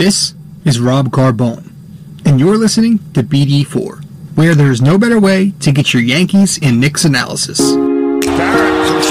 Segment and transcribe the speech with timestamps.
[0.00, 0.32] This
[0.64, 1.70] is Rob Carbone,
[2.24, 4.02] and you're listening to BD4,
[4.34, 7.60] where there's no better way to get your Yankees and Knicks analysis.
[7.60, 9.02] Barrett from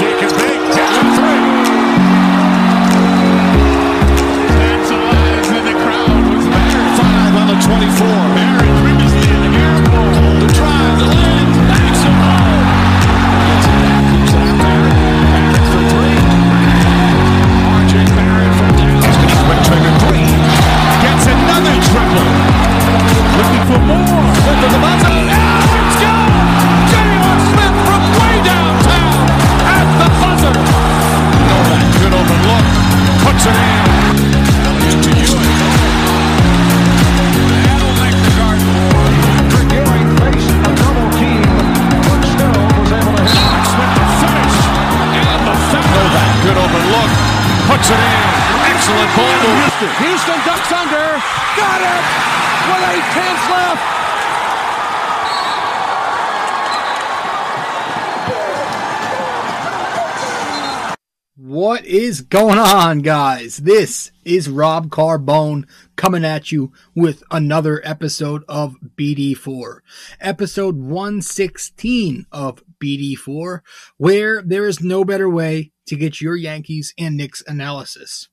[62.30, 63.56] going on, guys?
[63.56, 69.80] This is Rob Carbone coming at you with another episode of BD4,
[70.20, 73.62] episode 116 of BD4,
[73.96, 78.28] where there is no better way to get your Yankees and Knicks analysis.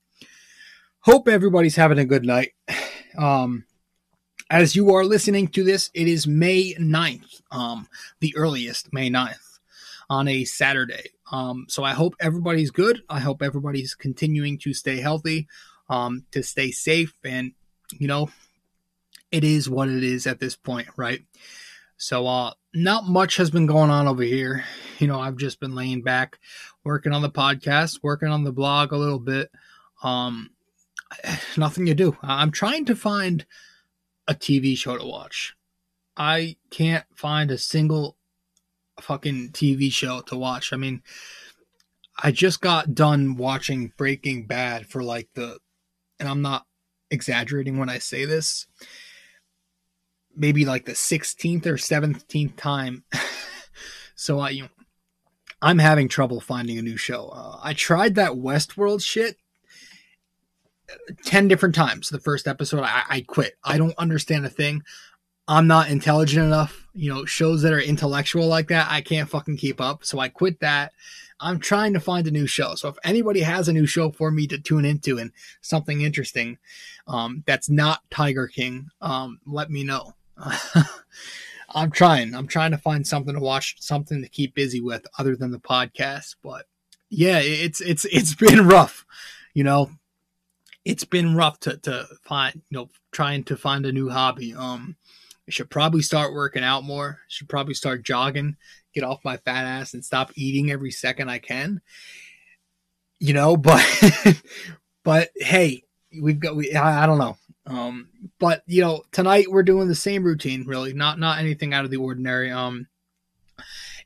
[0.99, 2.51] Hope everybody's having a good night.
[3.17, 3.65] Um,
[4.47, 7.87] as you are listening to this, it is May 9th, um,
[8.19, 9.46] the earliest, May 9th,
[10.09, 11.11] on a Saturday.
[11.31, 13.01] Um, so I hope everybody's good.
[13.09, 15.47] I hope everybody's continuing to stay healthy,
[15.89, 17.51] um, to stay safe, and
[17.91, 18.29] you know,
[19.31, 21.21] it is what it is at this point, right?
[21.97, 24.63] So, uh, not much has been going on over here.
[24.99, 26.37] You know, I've just been laying back,
[26.83, 29.51] working on the podcast, working on the blog a little bit.
[30.03, 30.51] Um,
[31.57, 32.15] nothing to do.
[32.21, 33.45] I'm trying to find
[34.27, 35.55] a TV show to watch.
[36.15, 38.16] I can't find a single
[39.01, 40.73] fucking TV show to watch.
[40.73, 41.01] I mean,
[42.21, 45.59] I just got done watching Breaking Bad for like the,
[46.19, 46.65] and I'm not
[47.11, 48.67] exaggerating when I say this,
[50.35, 53.03] maybe like the 16th or 17th time.
[54.15, 54.69] so I, you know,
[55.61, 57.29] I'm having trouble finding a new show.
[57.29, 59.37] Uh, I tried that Westworld shit
[61.25, 62.09] 10 different times.
[62.09, 63.55] The first episode, I, I quit.
[63.63, 64.83] I don't understand a thing.
[65.47, 66.86] I'm not intelligent enough.
[66.97, 70.03] You know, shows that are intellectual like that, I can't fucking keep up.
[70.03, 70.93] So I quit that.
[71.39, 72.75] I'm trying to find a new show.
[72.75, 75.31] So if anybody has a new show for me to tune into and
[75.61, 76.57] something interesting
[77.07, 80.15] um, that's not Tiger King, um, let me know.
[81.69, 82.33] I'm trying.
[82.33, 85.59] I'm trying to find something to watch, something to keep busy with other than the
[85.59, 86.35] podcast.
[86.41, 86.65] But
[87.09, 89.05] yeah, it's it's it's been rough.
[89.53, 89.91] You know,
[90.85, 92.61] it's been rough to to find.
[92.69, 94.53] You know, trying to find a new hobby.
[94.53, 94.95] Um,
[95.47, 97.19] I should probably start working out more.
[97.27, 98.57] Should probably start jogging,
[98.93, 101.81] get off my fat ass, and stop eating every second I can.
[103.19, 103.83] You know, but
[105.03, 105.83] but hey,
[106.21, 106.73] we've got we.
[106.73, 107.37] I, I don't know.
[107.65, 108.09] Um,
[108.39, 110.65] but you know, tonight we're doing the same routine.
[110.65, 112.51] Really, not not anything out of the ordinary.
[112.51, 112.87] Um,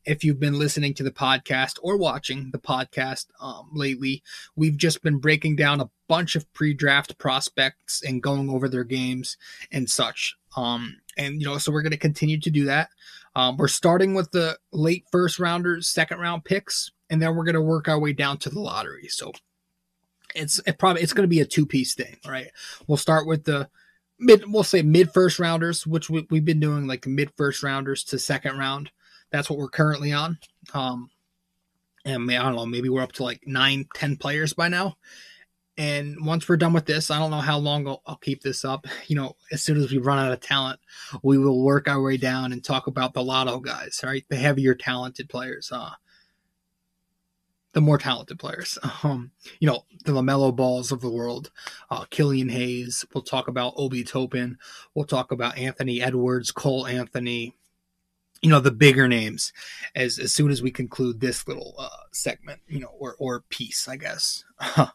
[0.05, 4.23] if you've been listening to the podcast or watching the podcast um, lately,
[4.55, 9.37] we've just been breaking down a bunch of pre-draft prospects and going over their games
[9.71, 10.35] and such.
[10.57, 12.89] Um, and you know, so we're going to continue to do that.
[13.35, 17.55] Um, we're starting with the late first rounders, second round picks, and then we're going
[17.55, 19.07] to work our way down to the lottery.
[19.07, 19.31] So
[20.35, 22.47] it's it probably it's going to be a two piece thing, right?
[22.87, 23.69] We'll start with the
[24.19, 28.03] mid, we'll say mid first rounders, which we, we've been doing like mid first rounders
[28.05, 28.91] to second round.
[29.31, 30.37] That's what we're currently on.
[30.73, 31.09] Um,
[32.05, 34.97] and I don't know, maybe we're up to like nine, ten players by now.
[35.81, 38.63] And once we're done with this, I don't know how long I'll, I'll, keep this
[38.63, 38.85] up.
[39.07, 40.79] You know, as soon as we run out of talent,
[41.23, 44.23] we will work our way down and talk about the lotto guys, right?
[44.29, 45.89] The heavier talented players, uh,
[47.73, 48.77] the more talented players.
[49.03, 51.49] Um, you know, the LaMelo Balls of the world,
[51.89, 53.03] uh, Killian Hayes.
[53.15, 54.59] We'll talk about Obi Toppin.
[54.93, 57.55] We'll talk about Anthony Edwards, Cole Anthony,
[58.41, 59.53] you know the bigger names
[59.95, 63.87] as as soon as we conclude this little uh, segment you know or or piece
[63.87, 64.43] i guess.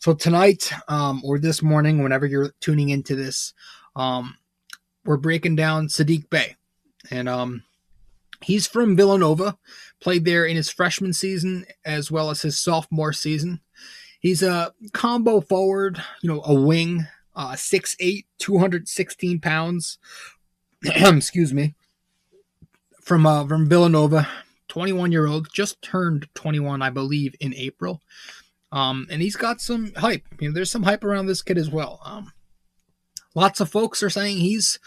[0.00, 3.52] So tonight um or this morning whenever you're tuning into this
[3.96, 4.36] um
[5.04, 6.54] we're breaking down saddiq bey
[7.10, 7.64] and um
[8.40, 9.58] he's from villanova
[10.00, 13.60] played there in his freshman season as well as his sophomore season.
[14.20, 19.98] He's a combo forward you know a wing uh 6'8 216 pounds.
[20.84, 21.74] Excuse me
[23.08, 24.28] from uh, from Villanova,
[24.68, 28.02] 21 year old, just turned 21, I believe, in April.
[28.70, 30.24] Um, and he's got some hype.
[30.38, 32.00] You know, there's some hype around this kid as well.
[32.04, 32.32] Um,
[33.34, 34.78] lots of folks are saying he's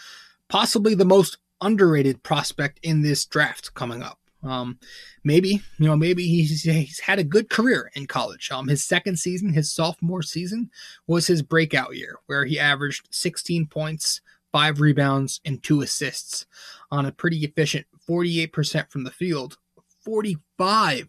[0.48, 4.20] possibly the most underrated prospect in this draft coming up.
[4.44, 4.78] Um,
[5.24, 8.52] maybe you know, maybe he's he's had a good career in college.
[8.52, 10.70] Um, his second season, his sophomore season,
[11.08, 14.20] was his breakout year, where he averaged 16 points,
[14.52, 16.46] five rebounds, and two assists
[16.92, 19.58] on a pretty efficient 48% from the field,
[20.06, 21.08] 45%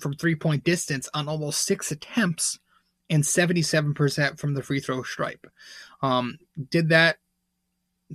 [0.00, 2.58] from three point distance on almost six attempts,
[3.08, 5.46] and 77% from the free throw stripe.
[6.02, 6.38] Um,
[6.70, 7.18] did that,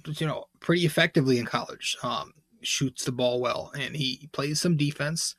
[0.06, 1.98] you know, pretty effectively in college.
[2.04, 2.34] Um,
[2.64, 5.36] shoots the ball well and he plays some defense.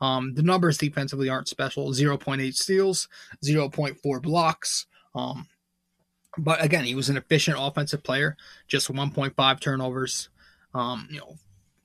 [0.00, 3.08] Um, the numbers defensively aren't special 0.8 steals,
[3.44, 4.86] 0.4 blocks.
[5.14, 5.48] Um,
[6.38, 8.36] but again, he was an efficient offensive player,
[8.68, 10.28] just 1.5 turnovers.
[10.74, 11.36] Um, you know,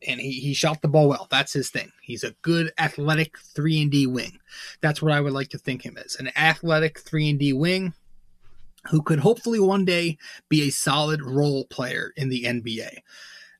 [0.07, 1.27] and he, he shot the ball well.
[1.29, 1.91] That's his thing.
[2.01, 4.39] He's a good athletic 3 and D wing.
[4.81, 6.15] That's what I would like to think him as.
[6.15, 7.93] An athletic 3 and D wing
[8.89, 10.17] who could hopefully one day
[10.49, 12.97] be a solid role player in the NBA.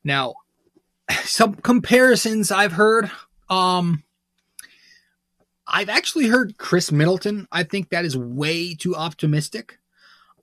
[0.04, 0.34] Now,
[1.24, 3.10] some comparisons I've heard.
[3.48, 4.02] Um,
[5.66, 7.46] I've actually heard Khris Middleton.
[7.52, 9.78] I think that is way too optimistic.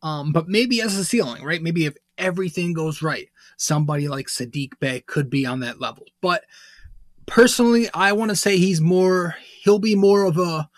[0.01, 1.61] Um, but maybe as a ceiling, right?
[1.61, 6.05] Maybe if everything goes right, somebody like Saddiq Bey could be on that level.
[6.21, 6.45] But
[7.25, 9.35] personally, I want to say he's more.
[9.63, 10.69] He'll be more of a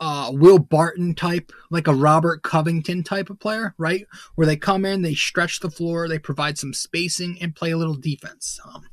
[0.00, 4.06] uh, Will Barton type, like a Robert Covington type of player, right?
[4.34, 7.76] Where they come in, they stretch the floor, they provide some spacing, and play a
[7.76, 8.58] little defense.
[8.64, 8.86] Um,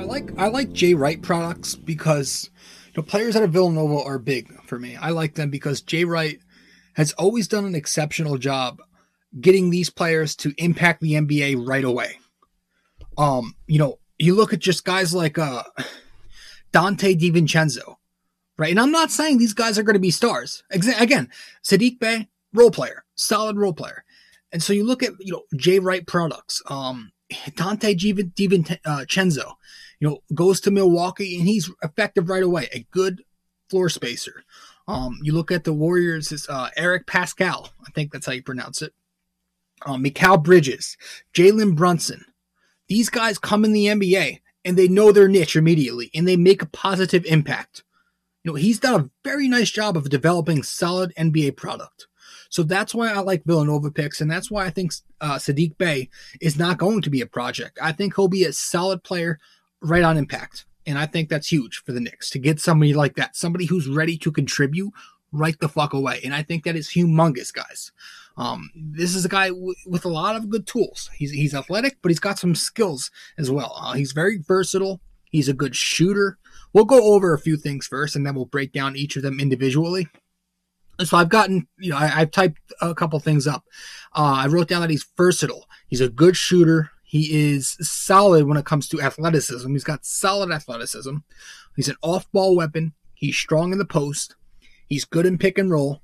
[0.02, 2.50] I like I like Jay Wright products because
[2.96, 4.96] the players out of Villanova are big for me.
[4.96, 6.41] I like them because Jay Wright
[6.94, 8.82] has always done an exceptional job
[9.41, 12.19] getting these players to impact the NBA right away.
[13.17, 15.62] Um, you know, you look at just guys like uh
[16.72, 17.94] Donte DiVincenzo,
[18.58, 18.72] right?
[18.72, 20.65] And I'm not saying these guys are going to be stars.
[20.72, 21.31] Again,
[21.65, 24.05] Saddiq Bey, role player, solid role player.
[24.50, 29.55] And so you look at, you know, Jay Wright products, um, Donte Div- DiVincenzo,
[30.03, 32.69] you know, goes to Milwaukee and he's effective right away.
[32.73, 33.23] A good
[33.71, 34.43] floor spacer.
[34.89, 37.69] Um, you look at the Warriors, it's uh, Eric Paschall.
[37.87, 38.93] I think that's how you pronounce it.
[39.87, 40.97] Um, Mikal Bridges,
[41.35, 42.25] Jalen Brunson.
[42.89, 46.63] These guys come in the NBA and they know their niche immediately and they make
[46.63, 47.85] a positive impact.
[48.43, 52.09] You know, he's done a very nice job of developing solid NBA product.
[52.49, 56.11] So that's why I like Villanova picks, and that's why I think uh, Saddiq Bey
[56.41, 57.79] is not going to be a project.
[57.81, 59.39] I think he'll be a solid player
[59.82, 60.65] right on impact.
[60.86, 63.89] And I think that's huge for the Knicks to get somebody like that, somebody who's
[63.89, 64.93] ready to contribute
[65.31, 66.20] right the fuck away.
[66.24, 67.93] And I think that is humongous, guys.
[68.36, 71.10] Um, this is a guy w- with a lot of good tools.
[71.15, 73.74] He's he's athletic, but he's got some skills as well.
[73.79, 75.01] Uh, he's very versatile.
[75.31, 76.39] He's a good shooter.
[76.72, 79.39] We'll go over a few things first, and then we'll break down each of them
[79.39, 80.08] individually.
[81.05, 83.65] So I've gotten, you know, I, have typed a couple things up.
[84.15, 85.67] Uh, I wrote down that he's versatile.
[85.89, 86.91] He's a good shooter.
[87.12, 89.70] He is solid when it comes to athleticism.
[89.70, 91.16] He's got solid athleticism.
[91.76, 92.94] He's an off-ball weapon.
[93.12, 94.34] He's strong in the post.
[94.88, 96.00] He's good in pick and roll.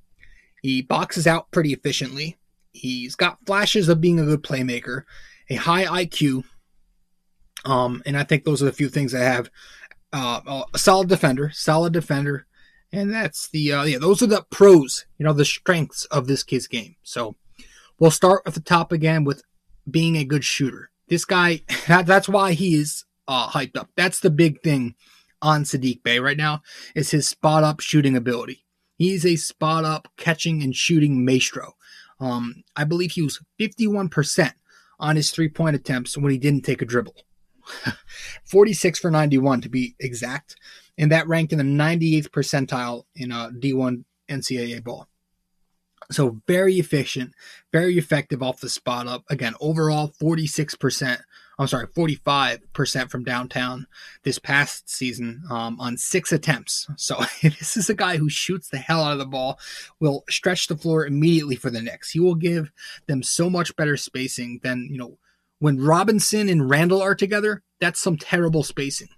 [0.60, 2.36] He boxes out pretty efficiently.
[2.72, 5.04] He's got flashes of being a good playmaker,
[5.48, 6.44] a high IQ,
[7.64, 9.48] um, and I think those are the few things I have.
[10.12, 12.46] Uh, a solid defender, solid defender,
[12.92, 13.96] and that's the uh, yeah.
[13.98, 16.96] Those are the pros, you know, the strengths of this kid's game.
[17.02, 17.34] So
[17.98, 19.42] we'll start at the top again with
[19.90, 20.90] being a good shooter.
[21.08, 23.90] This guy, that, that's why he is uh, hyped up.
[23.96, 24.94] That's the big thing
[25.40, 26.62] on Saddiq Bey right now
[26.94, 28.64] is his spot up shooting ability.
[28.96, 31.74] He's a spot up catching and shooting maestro.
[32.20, 34.52] Um, I believe he was 51%
[34.98, 37.14] on his three point attempts when he didn't take a dribble.
[38.44, 40.56] 46 for 91 to be exact.
[40.96, 45.07] And that ranked in the 98th percentile in uh, D1 NCAA ball.
[46.10, 47.34] So very efficient,
[47.70, 49.24] very effective off the spot up.
[49.28, 51.18] Again, overall 46%.
[51.58, 53.86] I'm sorry, 45% from downtown
[54.22, 56.86] this past season um, on six attempts.
[56.96, 59.58] So this is a guy who shoots the hell out of the ball,
[60.00, 62.12] will stretch the floor immediately for the Knicks.
[62.12, 62.70] He will give
[63.06, 65.18] them so much better spacing than, you know,
[65.58, 69.08] when Robinson and Randle are together, that's some terrible spacing.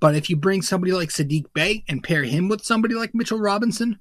[0.00, 3.38] But if you bring somebody like Saddiq Bey and pair him with somebody like Mitchell
[3.38, 4.00] Robinson,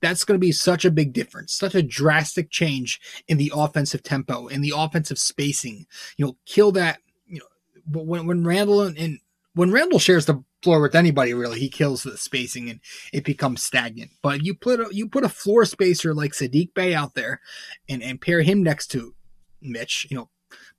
[0.00, 4.02] that's going to be such a big difference, such a drastic change in the offensive
[4.02, 5.86] tempo, in the offensive spacing.
[6.16, 6.98] You know, kill that.
[7.26, 9.20] You know, when when Randle and, and
[9.54, 12.80] when Randle shares the floor with anybody, really, he kills the spacing and
[13.12, 14.10] it becomes stagnant.
[14.22, 17.40] But you put a, you put a floor spacer like Saddiq Bey out there,
[17.88, 19.14] and and pair him next to
[19.62, 20.06] Mitch.
[20.10, 20.30] You know,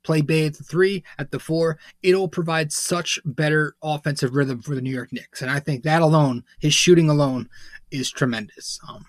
[0.07, 4.73] play Bey at the three, at the four, it'll provide such better offensive rhythm for
[4.73, 5.41] the New York Knicks.
[5.41, 7.49] And I think that alone, his shooting alone,
[7.91, 8.79] is tremendous.
[8.87, 9.05] Um,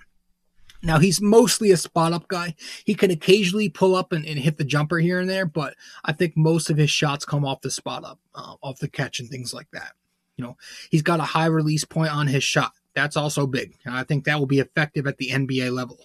[0.83, 2.57] now he's mostly a spot up guy.
[2.85, 5.75] He can occasionally pull up and, and, hit the jumper here and there, but
[6.05, 9.21] I think most of his shots come off the spot up, uh, off the catch
[9.21, 9.93] and things like that.
[10.37, 10.57] You know,
[10.90, 12.73] he's got a high release point on his shot.
[12.95, 13.76] That's also big.
[13.85, 15.99] And I think that will be effective at the NBA level.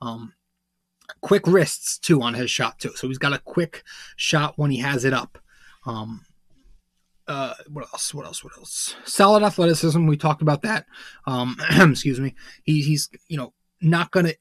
[0.00, 0.32] Um,
[1.20, 2.92] quick wrists too on his shot too.
[2.96, 3.82] So he's got a quick
[4.16, 5.38] shot when he has it up.
[5.86, 6.24] Um,
[7.28, 8.14] uh, what else?
[8.14, 8.44] What else?
[8.44, 8.94] What else?
[9.04, 10.06] Solid athleticism.
[10.06, 10.86] We talked about that.
[11.26, 12.34] Um, excuse me.
[12.62, 14.34] He, he's you know not gonna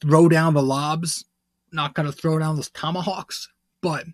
[0.00, 1.24] throw down the lobs,
[1.72, 3.48] not gonna throw down those tomahawks,
[3.80, 4.04] but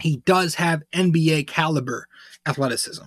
[0.00, 2.06] he does have NBA caliber
[2.46, 3.04] athleticism.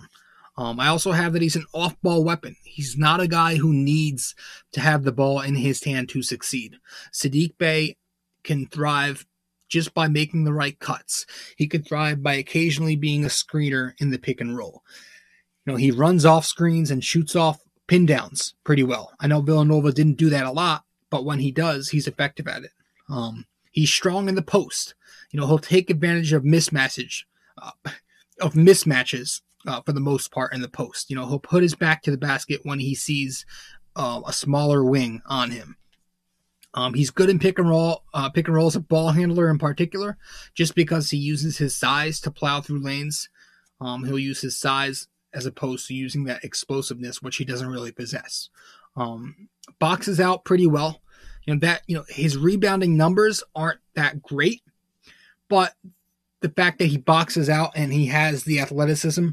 [0.58, 2.56] Um, I also have that he's an off ball weapon.
[2.64, 4.34] He's not a guy who needs
[4.72, 6.76] to have the ball in his hand to succeed.
[7.12, 7.96] Saddiq Bey
[8.42, 9.26] can thrive
[9.68, 11.26] just by making the right cuts.
[11.56, 14.82] He could thrive by occasionally being a screener in the pick and roll.
[15.64, 19.12] You know, he runs off screens and shoots off pin downs pretty well.
[19.20, 22.64] I know Villanova didn't do that a lot, but when he does, he's effective at
[22.64, 22.70] it.
[23.08, 24.94] Um, he's strong in the post.
[25.30, 27.24] You know, he'll take advantage of mismatches,
[27.60, 27.72] uh,
[28.40, 31.10] of mismatches uh, for the most part in the post.
[31.10, 33.44] You know, he'll put his back to the basket when he sees
[33.94, 35.76] uh, a smaller wing on him.
[36.74, 39.48] Um, he's good in pick and roll, uh, pick and roll as a ball handler
[39.50, 40.18] in particular,
[40.54, 43.30] just because he uses his size to plow through lanes.
[43.80, 47.92] Um, he'll use his size as opposed to using that explosiveness, which he doesn't really
[47.92, 48.50] possess.
[48.94, 51.00] Um, boxes out pretty well.
[51.44, 54.62] You know that you know his rebounding numbers aren't that great,
[55.48, 55.74] but
[56.40, 59.28] the fact that he boxes out and he has the athleticism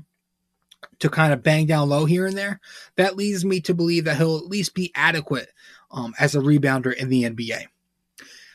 [1.04, 2.62] to kind of bang down low here and there,
[2.96, 5.50] that leads me to believe that he'll at least be adequate
[5.92, 7.66] um, as a rebounder in the NBA.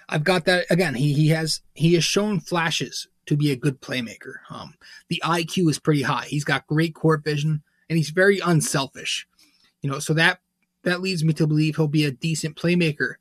[0.08, 0.94] I've got that again.
[0.94, 4.36] He he has he has shown flashes to be a good playmaker.
[4.48, 4.72] Um,
[5.08, 6.24] the IQ is pretty high.
[6.24, 9.28] He's got great court vision and he's very unselfish.
[9.82, 10.40] You know, so that
[10.84, 13.16] that leads me to believe he'll be a decent playmaker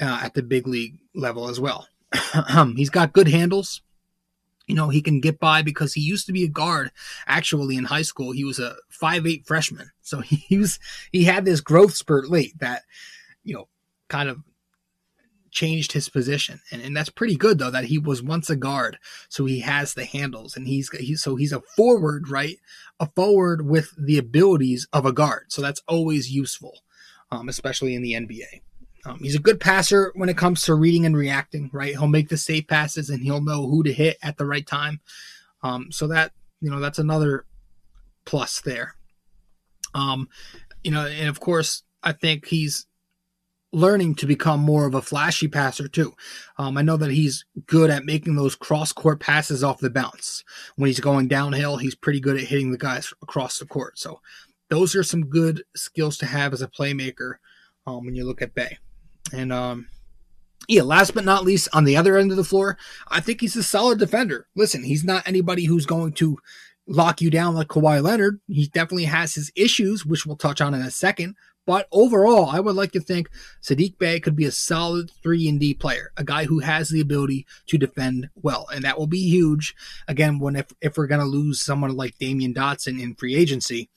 [0.00, 1.86] uh, at the big league level as well.
[2.74, 3.82] he's got good handles
[4.66, 6.90] you know, he can get by because he used to be a guard
[7.26, 8.32] actually in high school.
[8.32, 9.90] He was a five eight freshman.
[10.00, 10.78] So he was
[11.12, 12.82] he had this growth spurt late that,
[13.42, 13.68] you know,
[14.08, 14.38] kind of
[15.50, 16.60] changed his position.
[16.72, 18.98] And, and that's pretty good though, that he was once a guard.
[19.28, 22.56] So he has the handles and he's he's so he's a forward, right?
[23.00, 25.46] A forward with the abilities of a guard.
[25.48, 26.80] So that's always useful,
[27.30, 28.62] um, especially in the NBA.
[29.06, 31.92] Um, he's a good passer when it comes to reading and reacting, right?
[31.92, 35.00] He'll make the safe passes and he'll know who to hit at the right time.
[35.62, 37.44] Um, so that, you know, that's another
[38.24, 38.94] plus there.
[39.94, 40.28] Um,
[40.82, 42.86] you know, and of course, I think he's
[43.72, 46.14] learning to become more of a flashy passer too.
[46.58, 50.44] Um, I know that he's good at making those cross court passes off the bounce.
[50.76, 53.98] When he's going downhill, he's pretty good at hitting the guys across the court.
[53.98, 54.20] So
[54.70, 57.34] those are some good skills to have as a playmaker
[57.86, 58.78] um, when you look at Bey.
[59.32, 59.88] And um,
[60.68, 62.78] yeah, last but not least, on the other end of the floor,
[63.08, 64.46] I think he's a solid defender.
[64.54, 66.38] Listen, he's not anybody who's going to
[66.86, 68.40] lock you down like Kawhi Leonard.
[68.48, 71.36] He definitely has his issues, which we'll touch on in a second.
[71.66, 73.30] But overall, I would like to think
[73.62, 77.00] Saddiq Bey could be a solid 3 and D player, a guy who has the
[77.00, 79.74] ability to defend well, and that will be huge.
[80.06, 83.88] Again, when if, if we're going to lose someone like Damyean Dotson in free agency,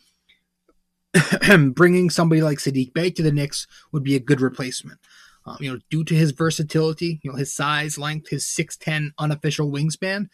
[1.73, 4.99] bringing somebody like Saddiq Bey to the Knicks would be a good replacement.
[5.45, 9.71] Um, you know, due to his versatility, you know, his size, length, his 6'10 unofficial
[9.71, 10.27] wingspan,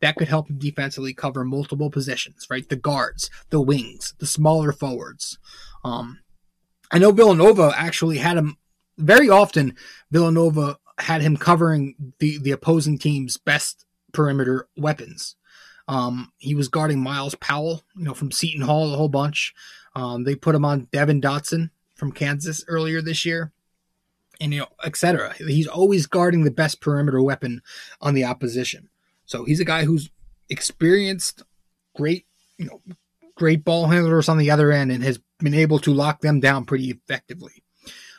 [0.00, 2.68] that could help him defensively cover multiple positions, right?
[2.68, 5.38] The guards, the wings, the smaller forwards.
[5.84, 6.20] Um,
[6.90, 8.56] I know Villanova actually had him
[8.98, 9.76] very often.
[10.10, 15.36] Villanova had him covering the, the opposing team's best perimeter weapons.
[15.88, 19.54] Um, he was guarding Myles Powell, you know, from Seton Hall a whole bunch.
[19.94, 23.52] Um, they put him on Devon Dotson from Kansas earlier this year,
[24.40, 25.34] and you know, etc.
[25.34, 27.62] He's always guarding the best perimeter weapon
[28.00, 28.88] on the opposition.
[29.24, 30.10] So he's a guy who's
[30.48, 31.42] experienced,
[31.94, 32.26] great,
[32.58, 32.82] you know,
[33.34, 36.64] great ball handlers on the other end, and has been able to lock them down
[36.64, 37.62] pretty effectively.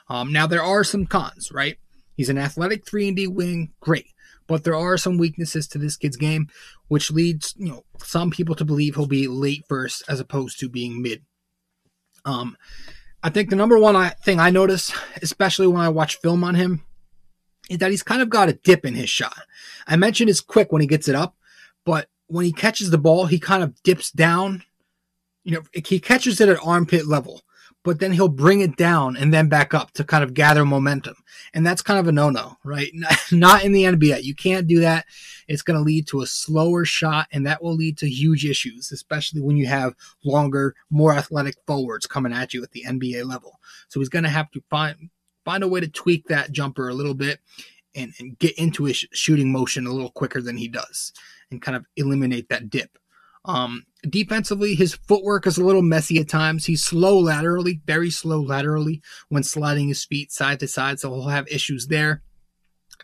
[0.10, 1.78] Um, now there are some cons, right?
[2.16, 4.08] He's an athletic three and D wing, great,
[4.48, 6.48] but there are some weaknesses to this kid's game,
[6.88, 10.70] which leads you know some people to believe he'll be late first as opposed to
[10.70, 11.24] being mid.
[12.26, 12.58] Um,
[13.24, 16.56] I think the number one I, thing I notice, especially when I watch film on
[16.56, 16.84] him,
[17.70, 19.38] is that he's kind of got a dip in his shot.
[19.88, 21.36] I mentioned it's quick when he gets it up,
[21.86, 24.64] but when he catches the ball, he kind of dips down.
[25.44, 27.42] You know, he catches it at armpit level,
[27.88, 31.16] but then he'll bring it down and then back up to kind of gather momentum.
[31.54, 32.92] And that's kind of a no-no, right?
[33.32, 34.24] Not in the NBA.
[34.24, 35.06] You can't do that.
[35.48, 38.92] It's going to lead to a slower shot and that will lead to huge issues,
[38.92, 43.58] especially when you have longer, more athletic forwards coming at you at the NBA level.
[43.88, 45.10] So he's going to have to find
[45.46, 47.40] find a way to tweak that jumper a little bit
[47.96, 51.14] and, and get into his shooting motion a little quicker than he does
[51.52, 52.98] and kind of eliminate that dip.
[53.48, 56.66] Um, defensively, his footwork is a little messy at times.
[56.66, 61.30] He's slow laterally, very slow laterally when sliding his feet side to side, so he'll
[61.30, 62.22] have issues there.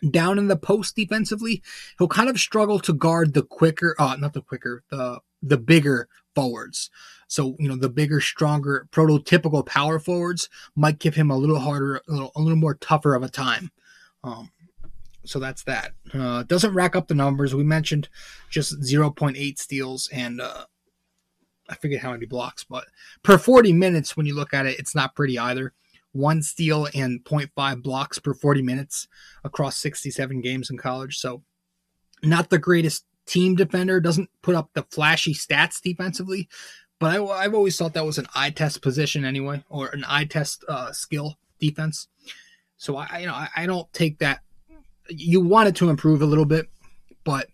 [0.08, 1.62] Down in the post defensively,
[1.98, 6.08] he'll kind of struggle to guard the quicker, uh, not the quicker, the the bigger
[6.34, 6.90] forwards.
[7.28, 11.96] So you know the bigger, stronger, prototypical power forwards might give him a little harder,
[11.96, 13.70] a little, a little more tougher of a time.
[14.22, 14.50] Um,
[15.24, 15.92] so that's that.
[16.12, 17.54] Uh, doesn't rack up the numbers.
[17.54, 18.08] We mentioned
[18.50, 20.64] just 0.8 steals and uh,
[21.68, 22.86] I forget how many blocks, but
[23.22, 25.72] per 40 minutes, when you look at it, it's not pretty either.
[26.12, 29.08] One steal and 0.5 blocks per 40 minutes
[29.42, 31.18] across 67 games in college.
[31.18, 31.42] So
[32.22, 34.00] not the greatest team defender.
[34.00, 36.48] Doesn't put up the flashy stats defensively,
[37.00, 40.24] but I, have always thought that was an eye test position anyway, or an eye
[40.24, 42.08] test uh, skill defense.
[42.76, 44.43] So I, you know, I, I don't take that
[45.08, 46.68] you want it to improve a little bit,
[47.24, 47.48] but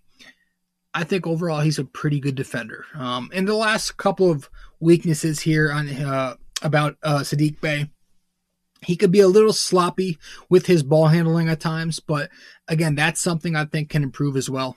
[0.95, 2.85] I think overall he's a pretty good defender.
[2.95, 4.49] Um, in the last couple of
[4.81, 7.91] weaknesses here on uh, about uh, Saddiq Bey,
[8.83, 12.31] he could be a little sloppy with his ball handling at times, but
[12.67, 14.77] again, that's something I think can improve as well.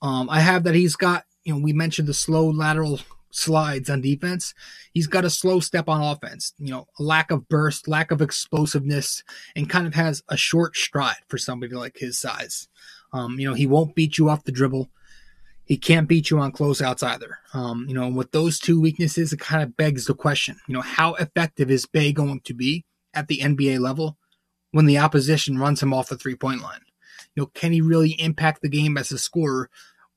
[0.00, 4.00] Um, I have that he's got, you know, we mentioned the slow lateral slides on
[4.00, 4.54] defense.
[4.92, 8.22] He's got a slow step on offense, you know, a lack of burst, lack of
[8.22, 9.22] explosiveness,
[9.54, 12.68] and kind of has a short stride for somebody like his size.
[13.12, 14.90] Um, you know, he won't beat you off the dribble.
[15.64, 17.38] He can't beat you on closeouts either.
[17.52, 20.80] Um, you know, with those two weaknesses, it kind of begs the question, you know,
[20.80, 24.16] how effective is Bey going to be at the NBA level
[24.70, 26.80] when the opposition runs him off the three point line?
[27.34, 29.68] You know, can he really impact the game as a scorer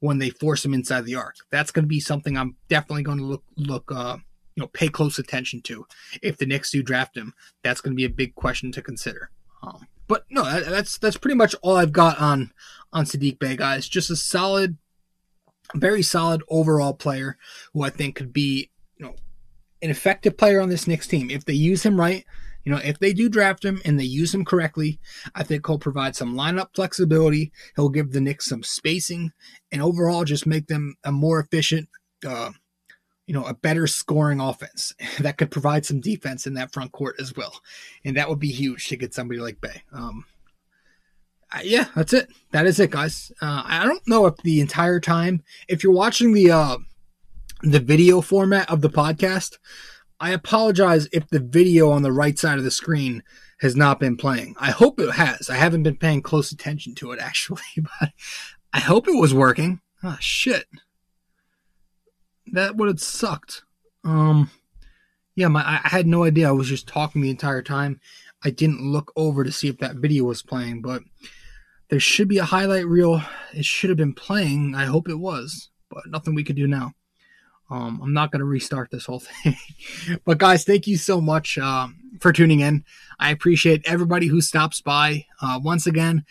[0.02, 1.36] when they force him inside the arc.
[1.52, 4.18] That's going to be something I'm definitely going to look look uh,
[4.56, 5.86] you know pay close attention to
[6.22, 7.34] if the Knicks do draft him.
[7.64, 9.32] That's going to be a big question to consider.
[9.64, 12.52] Um, but no, that, that's that's pretty much all I've got on
[12.92, 13.88] on Saddiq Bey, guys.
[13.88, 14.78] Just a solid,
[15.76, 17.38] very solid overall player
[17.74, 19.16] who I think could be you know
[19.82, 22.26] an effective player on this Knicks team if they use him right.
[22.64, 25.00] You know, if they do draft him and they use him correctly,
[25.34, 27.52] I think he'll provide some lineup flexibility.
[27.76, 29.32] He'll give the Knicks some spacing
[29.72, 31.90] and overall just make them a more efficient,
[32.26, 32.52] uh,
[33.26, 37.16] you know, a better scoring offense that could provide some defense in that front court
[37.20, 37.60] as well.
[38.06, 39.84] And that would be huge to get somebody like Bey.
[39.92, 40.26] Um,
[41.64, 42.30] yeah, that's it.
[42.52, 43.32] That is it, guys.
[43.42, 46.78] Uh, I don't know if the entire time, if you're watching the uh,
[47.62, 49.58] the video format of the podcast,
[50.22, 53.24] I apologize if the video on the right side of the screen
[53.60, 54.56] has not been playing.
[54.60, 55.50] I hope it has.
[55.50, 58.12] I haven't been paying close attention to it actually, but
[58.72, 59.82] I hope it was working.
[60.04, 60.66] Ah, shit.
[62.54, 63.64] That would have sucked.
[64.04, 64.52] Um,
[65.36, 66.50] yeah, my I had no idea.
[66.50, 68.00] I was just talking the entire time.
[68.44, 71.02] I didn't look over to see if that video was playing, but
[71.90, 73.24] there should be a highlight reel.
[73.54, 74.76] It should have been playing.
[74.76, 76.94] I hope it was, but nothing we could do now.
[77.72, 79.56] Um, I'm not going to restart this whole thing.
[80.26, 82.84] but guys, thank you so much um, for tuning in.
[83.18, 85.26] I appreciate everybody who stops by.
[85.42, 86.26] Uh, once again,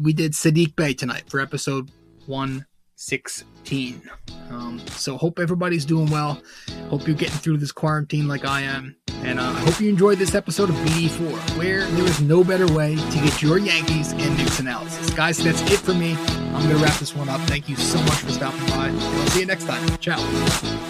[0.00, 1.90] we did Saddiq Bey tonight for episode
[2.26, 4.02] 116.
[4.50, 4.57] Um,
[4.88, 6.42] so hope everybody's doing well.
[6.88, 8.96] Hope you're getting through this quarantine like I am.
[9.22, 12.72] And uh, I hope you enjoyed this episode of BD4, where there is no better
[12.72, 15.10] way to get your Yankees and Knicks analysis.
[15.10, 16.14] Guys, that's it for me.
[16.14, 17.40] I'm going to wrap this one up.
[17.42, 18.88] Thank you so much for stopping by.
[18.88, 19.86] I'll see you next time.
[19.98, 20.87] Ciao.